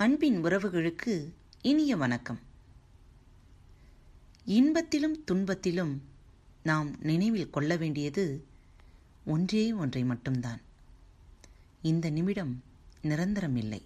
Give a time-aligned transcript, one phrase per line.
[0.00, 1.32] அன்பின் உறவுகளுக்கு
[1.62, 2.38] இனிய வணக்கம்.
[4.46, 5.96] இன்பத்திலும் துன்பத்திலும்
[6.62, 8.44] நாம் நினைவில் கொள்ள வேண்டியது
[9.24, 10.60] ஒன்றே ஒன்றை மட்டும்தான்.
[11.82, 12.62] இந்த நிமிடம்
[13.02, 13.82] நிரந்தரம் இல்லை.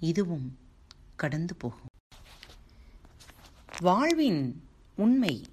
[0.00, 0.58] இதுவும்
[1.16, 1.86] கடந்து போகும்.
[3.80, 4.62] வாழ்வின்
[4.96, 5.46] உண்மை.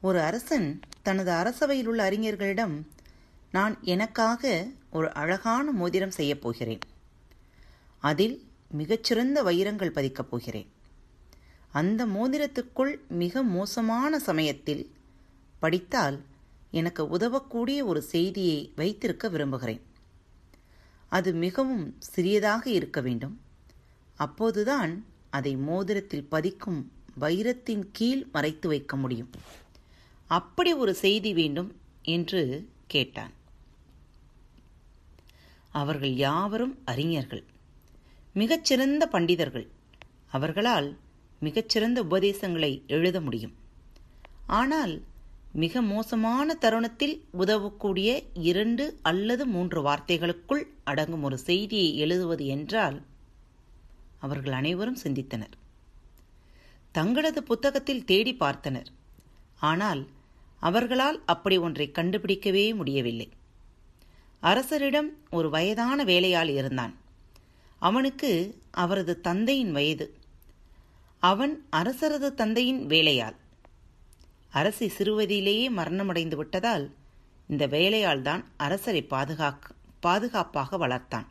[0.00, 2.82] ஒரு அரசன் தனது அரசவையில் உள்ள அறிஞர்களிடம்
[3.52, 6.92] நான் எனக்காக ஒரு அழகான மோதிரம் செய்யப் போகிறேன்.
[8.04, 8.36] அதில்
[8.70, 10.68] மிகச்சிறந்த வைரங்கள் பதிக்கப் போகிறேன்.
[11.72, 14.82] அந்த மோதிரத்துக்குள் மிக மோசமான சமயத்தில்
[15.58, 16.18] படித்தால்
[16.70, 19.80] எனக்கு உதவக்கூடிய ஒரு செய்தியை வைத்திருக்க விரும்புகிறேன்.
[21.08, 23.40] அது மிகவும் சிறியதாக இருக்க வேண்டும்.
[24.16, 24.92] அப்போதுதான்
[25.30, 26.82] அதை மோதிரத்தில் பதிக்கும்
[27.18, 29.30] வைரத்தின் கீழ் மறைத்து வைக்க முடியும்.
[30.26, 31.70] அப்படி ஒரு செய்தி வேண்டும்
[32.02, 33.32] என்று கேட்டான்.
[35.70, 37.44] அவர்கள் யாவரும் அறிஞர்கள்.
[38.34, 39.66] மிகச்சிறந்த பண்டிதர்கள்.
[40.30, 40.98] அவர்களால்
[41.40, 43.52] மிகச்சிறந்த உபதேசங்களை எழுத முடியும்.
[44.46, 45.02] ஆனால்
[45.52, 53.02] மிக மோசமான தருணத்தில் உதவக்கூடிய இரண்டு அல்லது மூன்று வார்த்தைகளுக்குள் அடங்கும் ஒரு செய்தியை எழுதுவது என்றால்
[54.18, 55.54] அவர்கள் அனைவரும் சிந்தித்தனர்.
[56.92, 58.90] தங்களது புத்தகத்தில் தேடி பார்த்தனர்.
[59.60, 60.08] ஆனால்
[60.58, 63.28] அவர்களால் அப்படி ஒன்றை கண்டுபிடிக்கவே முடியவில்லை.
[64.42, 66.94] அரசரிடம் ஒரு வயதான வேலையாள் இருந்தான்.
[67.78, 70.18] அவனுக்கு அவரது தந்தையின் வயது.
[71.18, 73.36] அவன் அரசரது தந்தையின் வேலையாள்.
[74.50, 76.94] அரசி சிறுவதியிலேயே மரணமடைந்து விட்டதால்
[77.48, 79.68] இந்த வேலையால் தான் அரசரை பாதுகாக்க
[80.00, 81.26] பாதுகாப்பாக வளர்த்தான்.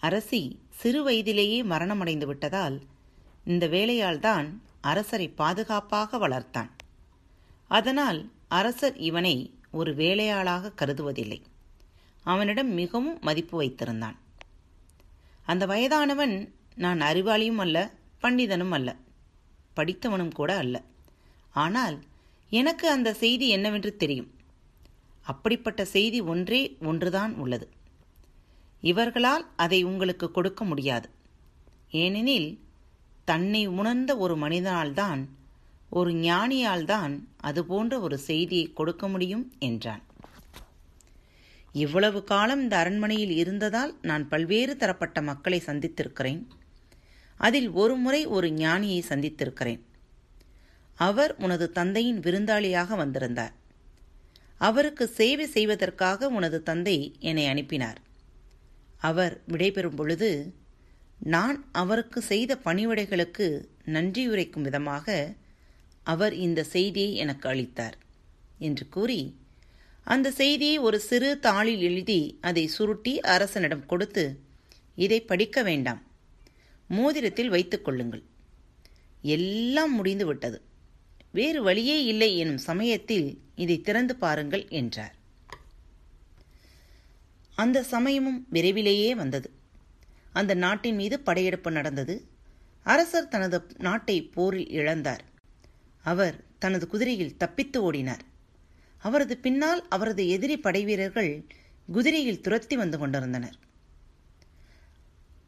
[0.00, 2.82] அரசி சிறு வயதிலேயே மரணமடைந்து விட்டதால்
[3.44, 6.70] இந்த வேலையால் தான் அரசரை பாதுகாப்பாக வளர்த்தான்.
[7.68, 11.42] அதனால் அரசர் இவனை ஒரு வேலையாளாக கருதுவதில்லை.
[12.28, 14.16] அவனிடம் மிகவும் மதிப்பு வைத்திருந்தான்.
[15.44, 16.34] அந்த வயதானவன்
[16.74, 17.76] நான் அறிவாளியும் அல்ல
[18.22, 18.96] பண்டிதனும் அல்ல
[19.76, 20.82] படித்தவனும் கூட அல்ல.
[21.50, 21.96] ஆனால்
[22.50, 24.30] எனக்கு அந்த செய்தி என்னவென்று தெரியும்.
[25.22, 27.66] அப்படிப்பட்ட செய்தி ஒன்றே ஒன்றுதான் உள்ளது.
[28.80, 31.08] இவர்களால் அதை உங்களுக்கு கொடுக்க முடியாது.
[31.90, 32.48] ஏனெனில்
[33.24, 35.22] தன்னை உணர்ந்த ஒரு மனிதனால்தான்
[35.90, 40.02] ஒரு ஞானியால்தான் அதுபோன்ற ஒரு செய்தியை கொடுக்க முடியும் என்றான்.
[41.72, 46.46] இவ்வளவு காலம் இந்த அரண்மனையில் இருந்ததால் நான் பல்வேறு தரப்பட்ட மக்களை சந்தித்திருக்கிறேன்.
[47.36, 49.80] அதில் ஒரு முறை ஒரு ஞானியை சந்தித்திருக்கிறேன்.
[50.94, 53.52] அவர் உனது தந்தையின் விருந்தாளியாக வந்திருந்தார்.
[54.56, 58.00] அவருக்கு சேவை செய்வதற்காக உனது தந்தை என்னை அனுப்பினார்.
[58.96, 60.54] அவர் விடைபெறும் பொழுது
[61.18, 65.34] நான் அவருக்கு செய்த பணிவிடைகளுக்கு நன்றியுரைக்கும் விதமாக
[66.02, 67.96] அவர் இந்த செய்தியை எனக்கு அளித்தார்
[68.58, 69.36] என்று கூறி
[70.14, 74.40] அந்த செய்தியை ஒரு சிறு தாளில் எழுதி அதை சுருட்டி அரசனிடம் கொடுத்து
[74.94, 76.02] இதை படிக்க வேண்டாம்.
[76.88, 78.22] மோதிரத்தில் வைத்துக் கொள்ளுங்கள்.
[79.22, 80.62] எல்லாம் முடிந்து விட்டது.
[81.32, 85.14] வேறு வழியே இல்லை எனும் சமயத்தில் இதை திறந்து பாருங்கள் என்றார்.
[87.54, 89.50] அந்த சமயமும் விரைவிலேயே வந்தது.
[90.32, 92.28] அந்த நாட்டின் மீது படையெடுப்பு நடந்தது.
[92.82, 95.24] அரசர் தனது நாட்டை போரில் இழந்தார்.
[96.02, 98.36] அவர் தனது குதிரையில் தப்பித்து ஓடினார்.
[98.98, 101.46] அவரது பின்னால் அவரது எதிரி படைவீரர்கள்
[101.92, 103.56] குதிரையில் துரத்தி வந்து கொண்டிருந்தனர்.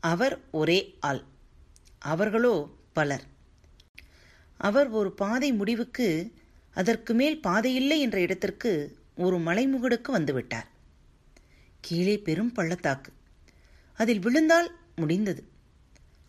[0.00, 1.22] அவர் ஒரே ஆள்.
[1.98, 3.22] அவர்களோ பலர்.
[4.56, 6.32] அவர் ஒரு பாதை முடிவுக்கு
[6.74, 10.66] அதற்கு மேல் பாதையில்லை என்ற இடத்திற்கு ஒரு மலைமுகடுக்கு வந்துவிட்டார்.
[11.80, 13.12] கீழே பெரும் பள்ளத்தாக்கு.
[13.94, 15.48] அதில் விழுந்தால் முடிந்தது.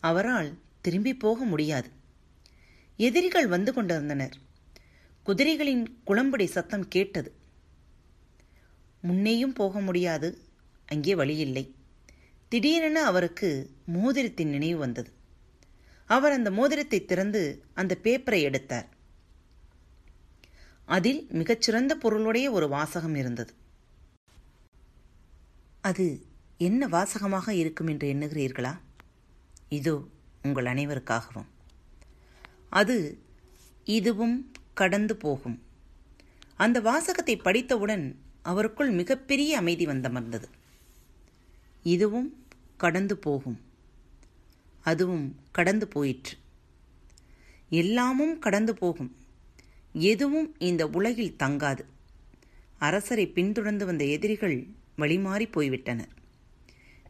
[0.00, 1.88] அவரால் திரும்பி போக முடியாது.
[2.96, 4.36] எதிரிகள் வந்து கொண்டிருந்தனர்.
[5.26, 7.34] குதிரைகளின் குளம்படி சத்தம் கேட்டது.
[9.02, 10.28] முன்னேயும் போக முடியாது
[10.86, 11.74] அங்கே வழியில்லை.
[12.48, 15.10] திடீரென அவருக்கு மோதிரத்தின் நினைவு வந்தது.
[16.06, 18.88] அவர் அந்த மோதிரத்தை திறந்து அந்த பேப்பரை எடுத்தார்.
[20.84, 23.54] அதில் மிகச்சிறந்த பொருளுடைய ஒரு வாசகம் இருந்தது.
[25.80, 26.26] அது
[26.58, 28.78] என்ன வாசகமாக இருக்கும் என்று எண்ணுகிறீர்களா?
[29.68, 30.08] இதோ
[30.42, 31.50] உங்கள் அனைவருக்காகவும்.
[32.70, 33.24] அது
[33.84, 35.62] இதுவும் கடந்து போகும்.
[36.56, 40.48] அந்த வாசகத்தை படித்தவுடன் அவருக்குள் மிகப்பெரிய அமைதி வந்தமர்ந்தது.
[41.82, 42.46] இதுவும்
[42.76, 43.60] கடந்து போகும்.
[44.80, 46.36] அதுவும் கடந்து போயிற்று.
[47.70, 49.16] எல்லாமும் கடந்து போகும்.
[49.92, 51.84] எதுவும் இந்த உலகில் தங்காது.
[52.78, 54.66] அரசரை பின்தொடர்ந்து வந்த எதிரிகள்
[54.98, 56.12] வழிமாறி போய்விட்டனர்.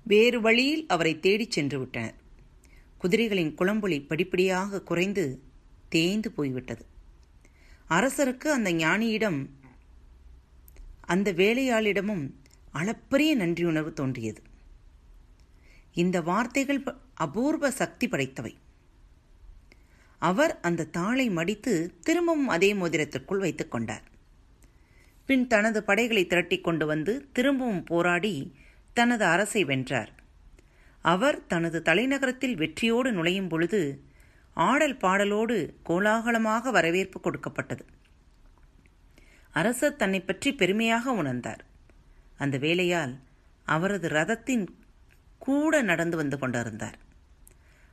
[0.03, 2.15] வேறு வழியில் அவரை தேடிச் சென்று விட்டனர்.
[3.03, 5.43] குதிரைகளின் குளம்பொலி படிப்படியாக குறைந்து
[5.89, 6.95] தேய்ந்து போய்விட்டது.
[7.91, 9.47] அரசருக்கு அந்த ஞானியிடம்
[11.01, 12.31] அந்த வேலையாளிடமும்
[12.71, 14.43] அளப்பரிய நன்றியுணர்வு தோன்றியது.
[15.93, 18.55] இந்த வார்த்தைகள் ப- அபூர்வ சக்தி படைத்தவை.
[20.19, 24.03] அவர் அந்த தாளை மடித்து திரும்பவும் அதே மோதிரத்திற்குள் வைத்துக் கொண்டார்.
[25.27, 28.55] பின் தனது படைகளை திரட்டி கொண்டு வந்து திரும்பவும் போராடி
[28.93, 30.13] தனது அரசை வென்றார்.
[31.01, 34.05] அவர் தனது தலைநகரத்தில் வெற்றியோடு நுழையும் பொழுது
[34.57, 37.85] ஆடல் பாடலோடு கோலாகலமாக வரவேற்பு கொடுக்கப்பட்டது.
[39.51, 41.59] அரசர் தன்னை பற்றி பெருமையாக உணர்ந்தார்.
[42.37, 43.19] அந்த வேளையால்
[43.65, 44.79] அவரது ரதத்தின்
[45.39, 46.99] கூட நடந்து வந்து கொண்டிருந்தார்.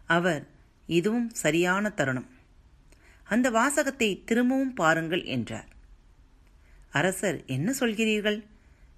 [0.06, 0.48] அவர்
[0.86, 2.30] இதுவும் சரியான தருணம்.
[3.24, 5.68] அந்த வாசகத்தை திரும்பவும் பாருங்கள் என்றார்.
[6.89, 8.44] அரசர் என்ன சொல்கிறீர்கள்?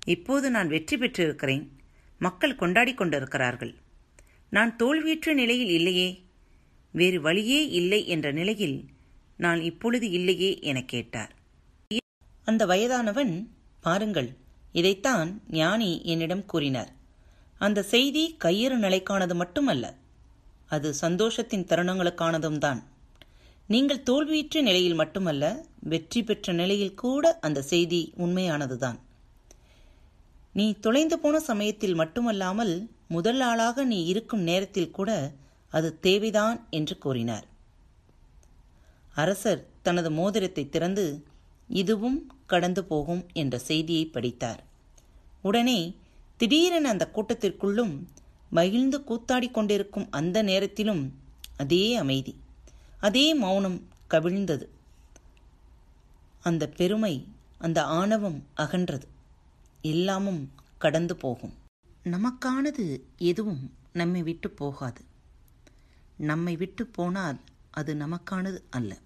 [0.05, 1.71] இப்போது நான் வெற்றி பெற்றிருக்கிறேன்.
[2.17, 3.75] மக்கள் கொண்டாடிக் கொண்டிருக்கிறார்கள்.
[4.49, 6.24] நான் தோல்வியுற்ற நிலையில் இல்லையே.
[6.95, 8.77] வேறு வழியே இல்லை என்ற நிலையில்
[9.37, 11.31] நான் இப்பொழுது இல்லையே எனக் கேட்டார்.
[12.47, 13.33] அந்த வயதானவன்
[13.81, 14.29] பாருங்கள்
[14.71, 16.91] இதைத்தான் ஞானி என்னிடம் கூறினார்.
[17.61, 19.85] அந்த செய்தி கையறு நிலைக்கானது மட்டுமல்ல
[20.67, 22.81] அது சந்தோஷத்தின் தருணங்களுக்கானதும் தான்.
[23.69, 25.43] நீங்கள் தோல்வியுற்ற நிலையில் மட்டுமல்ல
[25.83, 28.99] வெற்றி பெற்ற நிலையில் கூட அந்த செய்தி உண்மையானதுதான்
[30.53, 32.73] நீ தொலைந்து போன சமயத்தில் மட்டுமல்லாமல்
[33.07, 35.09] முதல் ஆளாக நீ இருக்கும் நேரத்தில் கூட
[35.75, 37.47] அது தேவைதான் என்று கூறினார்.
[39.15, 41.05] அரசர் தனது மோதிரத்தை திறந்து
[41.69, 44.61] இதுவும் கடந்து போகும் என்ற செய்தியை படித்தார்.
[45.41, 45.79] உடனே
[46.37, 47.95] திடீரென அந்த கூட்டத்திற்குள்ளும்
[48.49, 51.03] மகிழ்ந்து கூத்தாடிக் கொண்டிருக்கும் அந்த நேரத்திலும்
[51.57, 52.33] அதே அமைதி
[52.99, 53.79] அதே மௌனம்
[54.09, 54.65] கவிழ்ந்தது.
[56.41, 57.13] அந்த பெருமை
[57.57, 59.07] அந்த ஆணவம் அகன்றது.
[59.81, 60.41] எல்லாமும்
[60.77, 61.53] கடந்து போகும்.
[62.03, 62.85] நமக்கானது
[63.17, 63.63] எதுவும்
[63.93, 65.01] நம்மை விட்டு போகாது.
[66.17, 67.39] நம்மை விட்டு போனால்
[67.71, 68.97] அது நமக்கானது அல்ல.